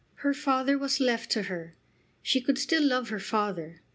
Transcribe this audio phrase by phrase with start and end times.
[0.25, 1.75] Her father was left to her.
[2.23, 3.83] She could still love her father.